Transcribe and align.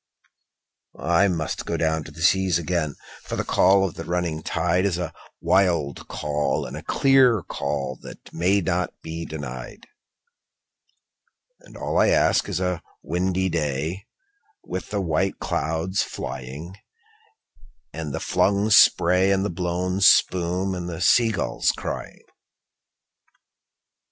I 0.97 1.27
must 1.27 1.67
down 1.67 1.77
go 1.77 2.01
to 2.05 2.11
the 2.11 2.23
seas 2.23 2.57
again, 2.57 2.95
for 3.21 3.35
the 3.35 3.43
call 3.43 3.83
of 3.87 3.93
the 3.93 4.03
running 4.03 4.41
tide 4.41 4.83
Is 4.83 4.97
a 4.97 5.13
wild 5.41 6.07
call 6.07 6.65
and 6.65 6.75
a 6.75 6.81
clear 6.81 7.43
call 7.43 7.99
that 8.01 8.33
may 8.33 8.61
not 8.61 8.99
be 9.03 9.25
denied; 9.25 9.85
And 11.59 11.77
all 11.77 11.99
I 11.99 12.07
ask 12.07 12.49
is 12.49 12.59
a 12.59 12.81
windy 13.03 13.47
day 13.47 14.07
with 14.63 14.89
the 14.89 15.01
white 15.01 15.37
clouds 15.37 16.01
flying, 16.01 16.75
And 17.93 18.11
the 18.11 18.19
flung 18.19 18.71
spray 18.71 19.29
and 19.29 19.45
the 19.45 19.51
blown 19.51 20.01
spume, 20.01 20.73
and 20.73 20.89
the 20.89 20.99
sea 20.99 21.29
gulls 21.31 21.71
crying. 21.73 22.23